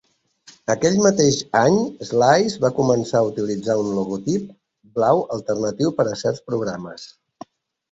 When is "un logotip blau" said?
3.83-5.23